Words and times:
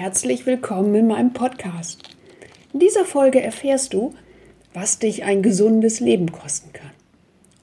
Herzlich 0.00 0.46
willkommen 0.46 0.94
in 0.94 1.08
meinem 1.08 1.34
Podcast. 1.34 2.16
In 2.72 2.80
dieser 2.80 3.04
Folge 3.04 3.42
erfährst 3.42 3.92
du, 3.92 4.14
was 4.72 4.98
dich 4.98 5.24
ein 5.24 5.42
gesundes 5.42 6.00
Leben 6.00 6.32
kosten 6.32 6.72
kann, 6.72 6.92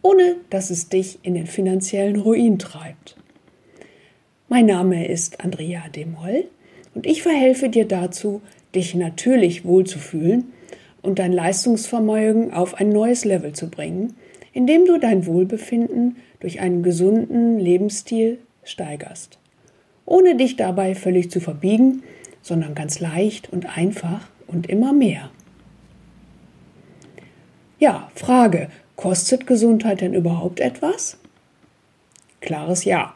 ohne 0.04 0.36
dass 0.52 0.70
es 0.70 0.88
dich 0.88 1.18
in 1.24 1.34
den 1.34 1.48
finanziellen 1.48 2.18
Ruin 2.18 2.60
treibt. 2.60 3.18
Mein 4.50 4.68
Name 4.68 5.08
ist 5.08 5.44
Andrea 5.44 5.90
Demoll 5.90 6.46
und 6.94 7.08
ich 7.08 7.24
verhelfe 7.24 7.70
dir 7.70 7.88
dazu, 7.88 8.44
dich 8.76 8.94
natürlich 8.94 9.66
wohlzufühlen 9.66 10.54
und 11.02 11.18
dein 11.18 11.34
Leistungsvermögen 11.34 12.54
auf 12.54 12.76
ein 12.76 12.90
neues 12.90 13.26
Level 13.26 13.54
zu 13.54 13.72
bringen, 13.72 14.14
indem 14.54 14.86
du 14.86 15.00
dein 15.00 15.26
Wohlbefinden 15.26 16.18
durch 16.40 16.60
einen 16.60 16.84
gesunden 16.84 17.58
Lebensstil 17.58 18.38
steigerst, 18.64 19.40
ohne 20.06 20.36
dich 20.36 20.56
dabei 20.56 20.94
völlig 20.94 21.32
zu 21.32 21.40
verbiegen 21.40 22.04
sondern 22.48 22.76
ganz 22.76 23.00
leicht 23.00 23.52
und 23.52 23.78
einfach 23.78 24.22
und 24.48 24.68
immer 24.68 24.94
mehr. 24.94 25.30
Ja, 27.78 28.10
Frage, 28.16 28.70
kostet 28.96 29.46
Gesundheit 29.46 30.02
denn 30.02 30.14
überhaupt 30.14 30.62
etwas? 30.62 31.18
Klares 32.40 32.86
Ja. 32.86 33.16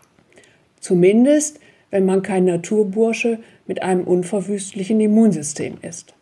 Zumindest, 0.82 1.60
wenn 1.92 2.06
man 2.06 2.22
kein 2.22 2.46
Naturbursche 2.46 3.40
mit 3.68 3.82
einem 3.82 4.04
unverwüstlichen 4.04 5.00
Immunsystem 5.00 5.78
ist. 5.82 6.14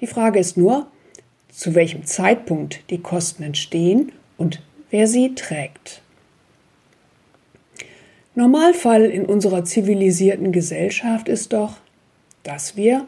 Die 0.00 0.06
Frage 0.06 0.38
ist 0.38 0.56
nur, 0.56 0.86
zu 1.50 1.74
welchem 1.74 2.04
Zeitpunkt 2.04 2.90
die 2.90 3.00
Kosten 3.00 3.42
entstehen 3.42 4.12
und 4.38 4.62
wer 4.90 5.06
sie 5.06 5.34
trägt. 5.34 6.02
Normalfall 8.34 9.04
in 9.04 9.24
unserer 9.24 9.64
zivilisierten 9.64 10.52
Gesellschaft 10.52 11.28
ist 11.28 11.52
doch, 11.52 11.78
dass 12.46 12.76
wir, 12.76 13.06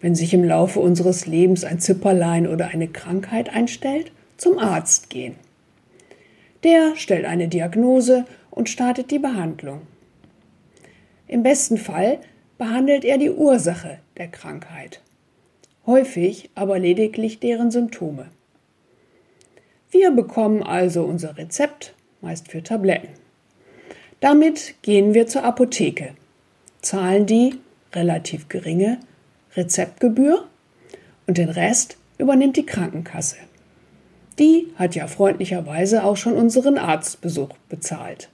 wenn 0.00 0.14
sich 0.14 0.32
im 0.32 0.44
Laufe 0.44 0.80
unseres 0.80 1.26
Lebens 1.26 1.64
ein 1.64 1.80
Zipperlein 1.80 2.46
oder 2.46 2.68
eine 2.68 2.88
Krankheit 2.88 3.48
einstellt, 3.48 4.12
zum 4.36 4.58
Arzt 4.58 5.10
gehen. 5.10 5.34
Der 6.62 6.94
stellt 6.96 7.24
eine 7.24 7.48
Diagnose 7.48 8.24
und 8.50 8.68
startet 8.68 9.10
die 9.10 9.18
Behandlung. 9.18 9.82
Im 11.26 11.42
besten 11.42 11.78
Fall 11.78 12.20
behandelt 12.58 13.04
er 13.04 13.18
die 13.18 13.30
Ursache 13.30 13.98
der 14.16 14.28
Krankheit, 14.28 15.00
häufig 15.86 16.50
aber 16.54 16.78
lediglich 16.78 17.40
deren 17.40 17.70
Symptome. 17.70 18.26
Wir 19.90 20.10
bekommen 20.10 20.62
also 20.62 21.04
unser 21.04 21.36
Rezept, 21.36 21.94
meist 22.20 22.48
für 22.48 22.62
Tabletten. 22.62 23.08
Damit 24.20 24.74
gehen 24.82 25.14
wir 25.14 25.26
zur 25.26 25.44
Apotheke, 25.44 26.14
zahlen 26.80 27.26
die 27.26 27.54
relativ 27.94 28.48
geringe 28.48 28.98
Rezeptgebühr 29.56 30.46
und 31.26 31.38
den 31.38 31.48
Rest 31.48 31.96
übernimmt 32.18 32.56
die 32.56 32.66
Krankenkasse. 32.66 33.36
Die 34.38 34.72
hat 34.76 34.94
ja 34.94 35.06
freundlicherweise 35.06 36.04
auch 36.04 36.16
schon 36.16 36.34
unseren 36.34 36.78
Arztbesuch 36.78 37.50
bezahlt. 37.68 38.28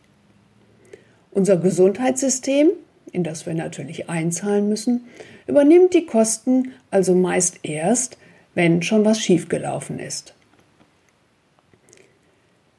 Unser 1.31 1.57
Gesundheitssystem, 1.57 2.71
in 3.13 3.23
das 3.23 3.47
wir 3.47 3.55
natürlich 3.55 4.09
einzahlen 4.09 4.69
müssen, 4.69 5.05
übernimmt 5.47 5.95
die 5.95 6.07
Kosten 6.07 6.73
also 6.91 7.15
meist 7.15 7.61
erst, 7.63 8.17
wenn 8.55 8.83
schon 8.83 9.05
was 9.05 9.21
schiefgelaufen 9.21 9.99
ist. 9.99 10.35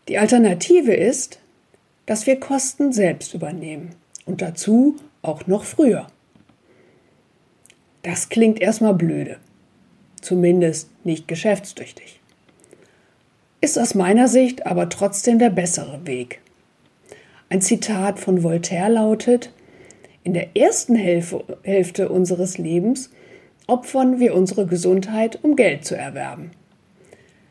Die 0.07 0.17
Alternative 0.17 0.93
ist, 0.93 1.39
dass 2.05 2.25
wir 2.27 2.39
Kosten 2.39 2.91
selbst 2.91 3.33
übernehmen 3.33 3.91
und 4.25 4.41
dazu 4.41 4.97
auch 5.21 5.47
noch 5.47 5.63
früher. 5.63 6.07
Das 8.03 8.29
klingt 8.29 8.59
erstmal 8.59 8.93
blöde, 8.95 9.37
zumindest 10.21 10.89
nicht 11.03 11.27
geschäftstüchtig. 11.27 12.19
Ist 13.61 13.77
aus 13.77 13.93
meiner 13.93 14.27
Sicht 14.27 14.65
aber 14.65 14.89
trotzdem 14.89 15.37
der 15.37 15.51
bessere 15.51 16.05
Weg. 16.07 16.41
Ein 17.49 17.61
Zitat 17.61 18.19
von 18.19 18.43
Voltaire 18.43 18.89
lautet, 18.89 19.51
in 20.23 20.33
der 20.33 20.55
ersten 20.55 20.95
Hälfte 20.95 22.09
unseres 22.09 22.57
Lebens 22.57 23.11
opfern 23.67 24.19
wir 24.19 24.35
unsere 24.35 24.65
Gesundheit, 24.65 25.39
um 25.43 25.55
Geld 25.55 25.85
zu 25.85 25.95
erwerben. 25.95 26.51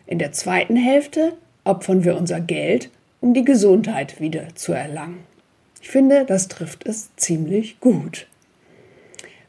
In 0.07 0.19
der 0.19 0.33
zweiten 0.33 0.77
Hälfte 0.77 1.35
opfern 1.65 2.05
wir 2.05 2.17
unser 2.17 2.41
Geld, 2.41 2.91
um 3.21 3.35
die 3.35 3.45
Gesundheit 3.45 4.21
wieder 4.21 4.55
zu 4.55 4.73
erlangen. 4.73 5.21
Ich 5.81 5.89
finde, 5.89 6.25
das 6.25 6.49
trifft 6.49 6.87
es 6.87 7.15
ziemlich 7.17 7.81
gut. 7.81 8.27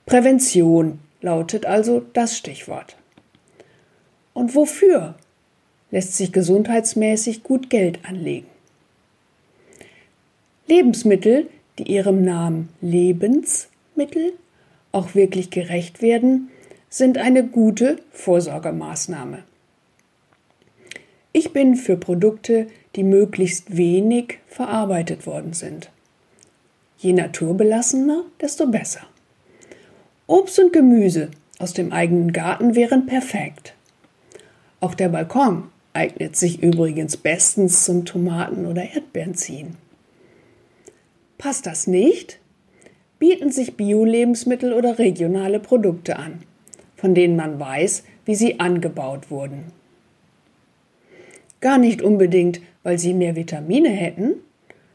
Prävention 0.06 1.00
lautet 1.22 1.66
also 1.66 2.02
das 2.14 2.38
Stichwort. 2.38 2.98
Und 4.34 4.56
wofür 4.56 5.16
lässt 5.92 6.16
sich 6.16 6.32
gesundheitsmäßig 6.32 7.44
gut 7.44 7.70
Geld 7.70 8.00
anlegen? 8.06 8.48
Lebensmittel, 10.68 11.50
die 11.78 11.92
ihrem 11.92 12.24
Namen 12.24 12.70
Lebensmittel 12.82 14.34
auch 14.92 15.16
wirklich 15.16 15.50
gerecht 15.50 16.02
werden, 16.02 16.50
sind 16.90 17.18
eine 17.18 17.46
gute 17.46 18.00
Vorsorgemaßnahme. 18.12 19.44
Ich 21.34 21.54
bin 21.54 21.76
für 21.76 21.96
Produkte, 21.96 22.68
die 22.96 23.04
möglichst 23.04 23.78
wenig 23.78 24.40
verarbeitet 24.48 25.26
worden 25.26 25.54
sind. 25.54 25.90
Je 26.98 27.14
naturbelassener, 27.14 28.26
desto 28.42 28.68
besser. 28.68 29.02
Obst 30.32 30.60
und 30.60 30.72
Gemüse 30.72 31.30
aus 31.60 31.74
dem 31.74 31.92
eigenen 31.92 32.32
Garten 32.32 32.74
wären 32.74 33.06
perfekt. 33.06 33.74
Auch 34.80 34.94
der 34.94 35.10
Balkon 35.10 35.66
eignet 35.92 36.38
sich 36.38 36.64
übrigens 36.64 37.18
bestens 37.18 37.84
zum 37.84 38.06
Tomaten- 38.06 38.66
oder 38.66 38.82
Erdbeerenziehen. 38.82 39.76
Passt 41.38 41.66
das 41.66 41.86
nicht? 41.86 42.40
Bieten 43.20 43.52
sich 43.52 43.76
Bio-Lebensmittel 43.76 44.72
oder 44.72 45.00
regionale 45.00 45.60
Produkte 45.60 46.16
an, 46.16 46.44
von 46.96 47.14
denen 47.14 47.36
man 47.36 47.60
weiß, 47.60 48.04
wie 48.24 48.36
sie 48.36 48.62
angebaut 48.62 49.32
wurden. 49.32 49.66
Gar 51.60 51.78
nicht 51.78 52.02
unbedingt, 52.02 52.62
weil 52.84 52.98
sie 52.98 53.14
mehr 53.14 53.36
Vitamine 53.36 53.90
hätten, 53.90 54.36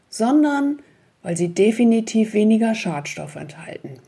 sondern 0.09 0.79
weil 1.21 1.37
sie 1.37 1.49
definitiv 1.49 2.33
weniger 2.33 2.73
Schadstoff 2.73 3.35
enthalten. 3.35 3.99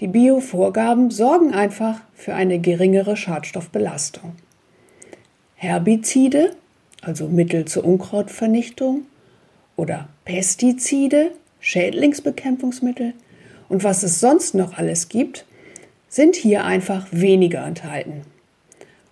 Die 0.00 0.08
Bio-Vorgaben 0.08 1.10
sorgen 1.10 1.54
einfach 1.54 2.00
für 2.14 2.34
eine 2.34 2.58
geringere 2.58 3.16
Schadstoffbelastung. 3.16 4.32
Herbizide, 5.54 6.50
also 7.00 7.28
Mittel 7.28 7.64
zur 7.66 7.84
Unkrautvernichtung, 7.84 9.02
oder 9.76 10.08
Pestizide, 10.24 11.30
Schädlingsbekämpfungsmittel 11.60 13.14
und 13.68 13.84
was 13.84 14.02
es 14.02 14.18
sonst 14.18 14.54
noch 14.54 14.78
alles 14.78 15.08
gibt, 15.08 15.46
sind 16.08 16.34
hier 16.34 16.64
einfach 16.64 17.06
weniger 17.10 17.64
enthalten. 17.64 18.22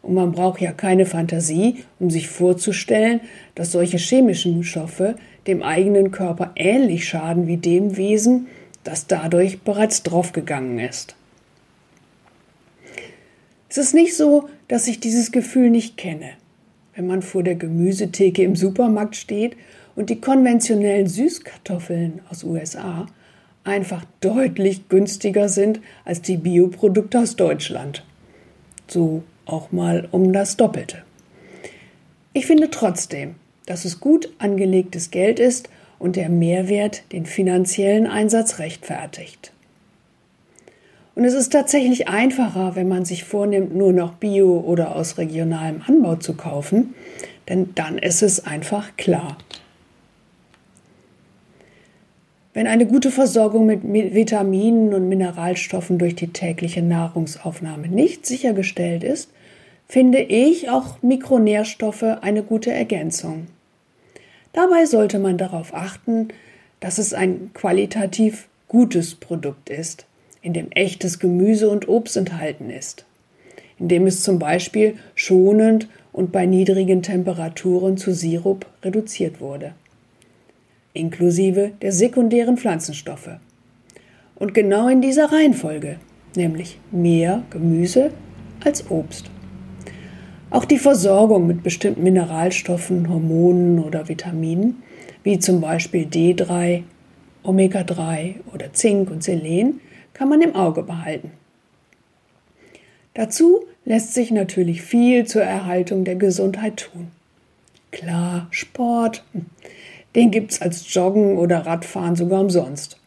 Und 0.02 0.14
man 0.14 0.32
braucht 0.32 0.60
ja 0.60 0.72
keine 0.72 1.06
Fantasie, 1.06 1.84
um 2.00 2.10
sich 2.10 2.28
vorzustellen, 2.28 3.20
dass 3.54 3.70
solche 3.70 3.98
chemischen 3.98 4.64
Stoffe 4.64 5.14
dem 5.46 5.62
eigenen 5.62 6.10
Körper 6.10 6.52
ähnlich 6.56 7.08
schaden 7.08 7.46
wie 7.46 7.56
dem 7.56 7.96
Wesen, 7.96 8.48
das 8.84 9.06
dadurch 9.06 9.60
bereits 9.62 10.02
draufgegangen 10.02 10.78
ist. 10.78 11.14
Es 13.68 13.78
ist 13.78 13.94
nicht 13.94 14.16
so, 14.16 14.48
dass 14.68 14.86
ich 14.86 15.00
dieses 15.00 15.32
Gefühl 15.32 15.70
nicht 15.70 15.96
kenne. 15.96 16.30
Wenn 16.94 17.06
man 17.06 17.22
vor 17.22 17.42
der 17.42 17.54
Gemüsetheke 17.54 18.42
im 18.42 18.54
Supermarkt 18.54 19.16
steht 19.16 19.56
und 19.96 20.10
die 20.10 20.20
konventionellen 20.20 21.06
Süßkartoffeln 21.06 22.20
aus 22.28 22.44
USA 22.44 23.06
einfach 23.64 24.04
deutlich 24.20 24.88
günstiger 24.88 25.48
sind 25.48 25.80
als 26.04 26.20
die 26.22 26.36
Bioprodukte 26.36 27.20
aus 27.20 27.36
Deutschland. 27.36 28.04
So 28.88 29.22
auch 29.46 29.72
mal 29.72 30.08
um 30.10 30.32
das 30.32 30.56
Doppelte. 30.56 31.02
Ich 32.34 32.46
finde 32.46 32.70
trotzdem, 32.70 33.36
dass 33.66 33.84
es 33.84 34.00
gut 34.00 34.30
angelegtes 34.38 35.10
Geld 35.10 35.38
ist 35.38 35.68
und 36.02 36.16
der 36.16 36.28
Mehrwert 36.28 37.04
den 37.12 37.26
finanziellen 37.26 38.08
Einsatz 38.08 38.58
rechtfertigt. 38.58 39.52
Und 41.14 41.24
es 41.24 41.34
ist 41.34 41.52
tatsächlich 41.52 42.08
einfacher, 42.08 42.74
wenn 42.74 42.88
man 42.88 43.04
sich 43.04 43.22
vornimmt, 43.22 43.74
nur 43.74 43.92
noch 43.92 44.14
Bio 44.14 44.58
oder 44.66 44.96
aus 44.96 45.16
regionalem 45.16 45.82
Anbau 45.86 46.16
zu 46.16 46.34
kaufen, 46.34 46.94
denn 47.48 47.70
dann 47.76 47.98
ist 47.98 48.22
es 48.22 48.44
einfach 48.44 48.96
klar. 48.96 49.38
Wenn 52.52 52.66
eine 52.66 52.86
gute 52.86 53.10
Versorgung 53.10 53.66
mit 53.66 53.82
Vitaminen 54.14 54.92
und 54.94 55.08
Mineralstoffen 55.08 55.98
durch 55.98 56.16
die 56.16 56.32
tägliche 56.32 56.82
Nahrungsaufnahme 56.82 57.88
nicht 57.88 58.26
sichergestellt 58.26 59.04
ist, 59.04 59.30
finde 59.86 60.18
ich 60.18 60.68
auch 60.68 61.00
Mikronährstoffe 61.02 62.02
eine 62.02 62.42
gute 62.42 62.72
Ergänzung. 62.72 63.46
Dabei 64.52 64.84
sollte 64.84 65.18
man 65.18 65.38
darauf 65.38 65.74
achten, 65.74 66.28
dass 66.80 66.98
es 66.98 67.14
ein 67.14 67.50
qualitativ 67.54 68.48
gutes 68.68 69.14
Produkt 69.14 69.70
ist, 69.70 70.06
in 70.42 70.52
dem 70.52 70.70
echtes 70.72 71.18
Gemüse 71.18 71.70
und 71.70 71.88
Obst 71.88 72.16
enthalten 72.16 72.68
ist, 72.68 73.04
in 73.78 73.88
dem 73.88 74.06
es 74.06 74.22
zum 74.22 74.38
Beispiel 74.38 74.96
schonend 75.14 75.88
und 76.12 76.32
bei 76.32 76.46
niedrigen 76.46 77.02
Temperaturen 77.02 77.96
zu 77.96 78.12
Sirup 78.12 78.66
reduziert 78.82 79.40
wurde, 79.40 79.74
inklusive 80.92 81.72
der 81.80 81.92
sekundären 81.92 82.56
Pflanzenstoffe. 82.56 83.30
Und 84.34 84.54
genau 84.54 84.88
in 84.88 85.00
dieser 85.00 85.32
Reihenfolge, 85.32 85.98
nämlich 86.34 86.78
mehr 86.90 87.44
Gemüse 87.50 88.10
als 88.64 88.90
Obst. 88.90 89.30
Auch 90.52 90.66
die 90.66 90.78
Versorgung 90.78 91.46
mit 91.46 91.62
bestimmten 91.62 92.02
Mineralstoffen, 92.02 93.08
Hormonen 93.08 93.78
oder 93.78 94.08
Vitaminen, 94.08 94.82
wie 95.22 95.38
zum 95.38 95.62
Beispiel 95.62 96.06
D3, 96.06 96.82
Omega-3 97.42 98.34
oder 98.52 98.70
Zink 98.74 99.10
und 99.10 99.24
Selen, 99.24 99.80
kann 100.12 100.28
man 100.28 100.42
im 100.42 100.54
Auge 100.54 100.82
behalten. 100.82 101.30
Dazu 103.14 103.64
lässt 103.86 104.12
sich 104.12 104.30
natürlich 104.30 104.82
viel 104.82 105.26
zur 105.26 105.40
Erhaltung 105.42 106.04
der 106.04 106.16
Gesundheit 106.16 106.76
tun. 106.76 107.08
Klar, 107.90 108.48
Sport, 108.50 109.24
den 110.14 110.30
gibt 110.30 110.52
es 110.52 110.60
als 110.60 110.92
Joggen 110.92 111.38
oder 111.38 111.64
Radfahren 111.64 112.14
sogar 112.14 112.42
umsonst. 112.42 112.98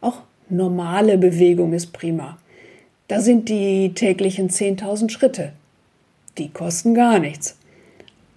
Auch 0.00 0.22
normale 0.48 1.18
Bewegung 1.18 1.72
ist 1.72 1.92
prima. 1.92 2.38
Da 3.08 3.20
sind 3.20 3.48
die 3.48 3.92
täglichen 3.92 4.50
10.000 4.50 5.10
Schritte. 5.10 5.52
Die 6.38 6.50
kosten 6.50 6.94
gar 6.94 7.18
nichts. 7.18 7.56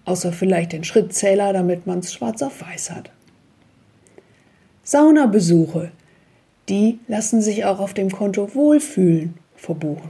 Außer 0.06 0.34
vielleicht 0.34 0.74
den 0.74 0.84
Schrittzähler, 0.84 1.54
damit 1.54 1.86
man 1.86 2.00
es 2.00 2.14
schwarz 2.14 2.42
auf 2.42 2.62
weiß 2.62 2.92
hat. 2.92 3.12
Saunabesuche, 4.84 5.92
die 6.68 7.00
lassen 7.08 7.42
sich 7.42 7.66
auch 7.66 7.80
auf 7.80 7.94
dem 7.94 8.12
Konto 8.12 8.56
Wohlfühlen 8.56 9.36
verbuchen. 9.56 10.10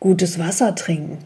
Gutes 0.00 0.38
Wasser 0.38 0.74
trinken. 0.74 1.18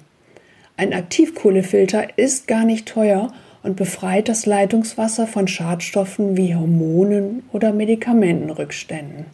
Ein 0.77 0.93
Aktivkohlefilter 0.93 2.19
ist 2.19 2.47
gar 2.47 2.65
nicht 2.65 2.87
teuer 2.87 3.33
und 3.63 3.77
befreit 3.77 4.29
das 4.29 4.47
Leitungswasser 4.47 5.27
von 5.27 5.49
Schadstoffen 5.49 6.37
wie 6.37 6.55
Hormonen 6.55 7.45
oder 7.53 7.73
Medikamentenrückständen. 7.73 9.27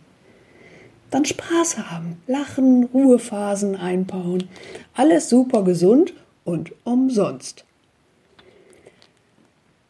Dann 1.10 1.24
Spaß 1.24 1.78
haben, 1.78 2.20
lachen, 2.26 2.84
Ruhephasen 2.84 3.76
einbauen. 3.76 4.48
Alles 4.94 5.28
super 5.28 5.64
gesund 5.64 6.12
und 6.44 6.72
umsonst. 6.84 7.64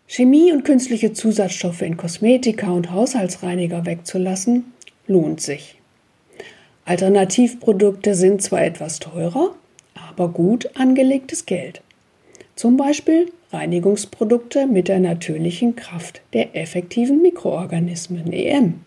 Chemie 0.06 0.52
und 0.52 0.64
künstliche 0.64 1.12
Zusatzstoffe 1.12 1.82
in 1.82 1.96
Kosmetika 1.96 2.70
und 2.70 2.92
Haushaltsreiniger 2.92 3.84
wegzulassen, 3.84 4.72
lohnt 5.06 5.40
sich. 5.40 5.78
Alternativprodukte 6.84 8.14
sind 8.14 8.40
zwar 8.40 8.62
etwas 8.62 8.98
teurer, 8.98 9.54
aber 10.08 10.28
gut 10.28 10.70
angelegtes 10.74 11.44
Geld. 11.44 11.82
Zum 12.56 12.78
Beispiel 12.78 13.30
Reinigungsprodukte 13.52 14.66
mit 14.66 14.88
der 14.88 14.98
natürlichen 14.98 15.76
Kraft 15.76 16.22
der 16.32 16.56
effektiven 16.56 17.20
Mikroorganismen 17.20 18.32
EM. 18.32 18.80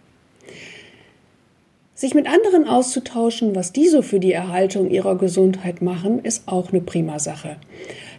Sich 2.02 2.16
mit 2.16 2.26
anderen 2.26 2.68
auszutauschen, 2.68 3.54
was 3.54 3.74
die 3.74 3.88
so 3.88 4.02
für 4.02 4.20
die 4.20 4.32
Erhaltung 4.32 4.90
ihrer 4.90 5.20
Gesundheit 5.20 5.84
machen, 5.84 6.18
ist 6.24 6.48
auch 6.48 6.72
eine 6.72 6.82
prima 6.82 7.20
Sache. 7.20 7.58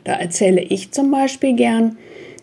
Da 0.05 0.13
erzähle 0.13 0.61
ich 0.61 0.93
zum 0.93 1.11
Beispiel 1.11 1.57
gern, 1.57 1.99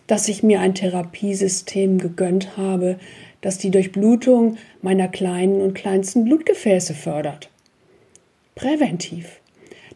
dass 0.06 0.28
ich 0.28 0.42
mir 0.42 0.60
ein 0.60 0.74
Therapiesystem 0.74 1.96
gegönnt 1.96 2.58
habe, 2.58 2.98
das 3.40 3.56
die 3.56 3.70
Durchblutung 3.70 4.58
meiner 4.82 5.08
kleinen 5.08 5.62
und 5.62 5.72
kleinsten 5.72 6.24
Blutgefäße 6.24 6.92
fördert. 6.92 7.48
Präventiv. 8.54 9.40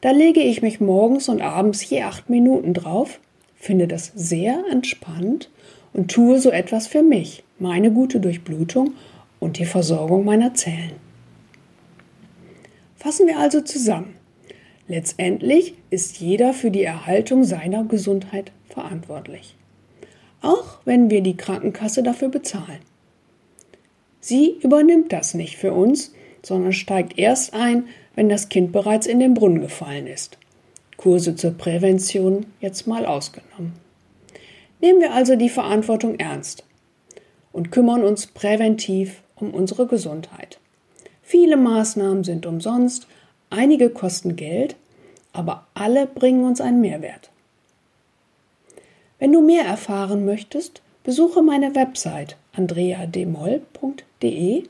Da 0.00 0.12
lege 0.12 0.40
ich 0.40 0.62
mich 0.62 0.80
morgens 0.80 1.28
und 1.28 1.42
abends 1.42 1.86
je 1.90 2.04
acht 2.04 2.30
Minuten 2.30 2.72
drauf, 2.72 3.20
finde 3.54 3.86
das 3.86 4.12
sehr 4.14 4.64
entspannt 4.70 5.50
und 5.92 6.10
tue 6.10 6.40
so 6.40 6.50
etwas 6.50 6.86
für 6.86 7.02
mich, 7.02 7.44
meine 7.58 7.90
gute 7.90 8.18
Durchblutung 8.18 8.94
und 9.40 9.58
die 9.58 9.66
Versorgung 9.66 10.24
meiner 10.24 10.54
Zellen. 10.54 11.04
Fassen 13.04 13.28
wir 13.28 13.38
also 13.38 13.60
zusammen. 13.60 14.16
Letztendlich 14.88 15.74
ist 15.90 16.18
jeder 16.18 16.52
für 16.52 16.72
die 16.72 16.82
Erhaltung 16.82 17.44
seiner 17.44 17.84
Gesundheit 17.84 18.50
verantwortlich 18.68 19.54
auch 20.44 20.78
wenn 20.84 21.10
wir 21.10 21.22
die 21.22 21.36
Krankenkasse 21.36 22.02
dafür 22.02 22.28
bezahlen. 22.28 22.80
Sie 24.20 24.56
übernimmt 24.62 25.12
das 25.12 25.34
nicht 25.34 25.56
für 25.56 25.72
uns, 25.72 26.12
sondern 26.42 26.72
steigt 26.72 27.18
erst 27.18 27.54
ein, 27.54 27.86
wenn 28.14 28.28
das 28.28 28.48
Kind 28.48 28.70
bereits 28.70 29.06
in 29.06 29.18
den 29.18 29.34
Brunnen 29.34 29.60
gefallen 29.60 30.06
ist. 30.06 30.38
Kurse 30.96 31.34
zur 31.34 31.52
Prävention 31.52 32.46
jetzt 32.60 32.86
mal 32.86 33.06
ausgenommen. 33.06 33.72
Nehmen 34.80 35.00
wir 35.00 35.12
also 35.12 35.34
die 35.34 35.48
Verantwortung 35.48 36.16
ernst 36.16 36.64
und 37.52 37.72
kümmern 37.72 38.04
uns 38.04 38.26
präventiv 38.26 39.22
um 39.36 39.52
unsere 39.52 39.86
Gesundheit. 39.86 40.58
Viele 41.24 41.56
Maßnahmen 41.56 42.22
sind 42.22 42.44
umsonst, 42.44 43.06
einige 43.48 43.88
kosten 43.88 44.36
Geld, 44.36 44.76
aber 45.32 45.66
alle 45.72 46.06
bringen 46.06 46.44
uns 46.44 46.60
einen 46.60 46.82
Mehrwert. 46.82 47.30
Wenn 49.18 49.32
du 49.32 49.40
mehr 49.40 49.64
erfahren 49.64 50.26
möchtest, 50.26 50.82
besuche 51.02 51.42
meine 51.42 51.74
Website 51.74 52.36
andreademol.de, 52.52 54.64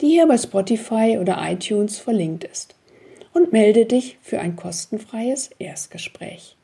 die 0.00 0.06
hier 0.06 0.28
bei 0.28 0.38
Spotify 0.38 1.18
oder 1.20 1.36
iTunes 1.50 1.98
verlinkt 1.98 2.44
ist, 2.44 2.76
und 3.34 3.52
melde 3.52 3.84
dich 3.84 4.18
für 4.22 4.38
ein 4.38 4.54
kostenfreies 4.54 5.50
Erstgespräch. 5.58 6.56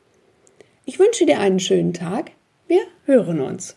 Ich 0.85 0.97
wünsche 0.97 1.25
dir 1.25 1.39
einen 1.39 1.59
schönen 1.59 1.93
Tag. 1.93 2.31
Wir 2.67 2.83
hören 3.05 3.41
uns. 3.41 3.75